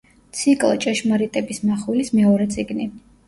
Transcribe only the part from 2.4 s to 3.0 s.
წიგნი.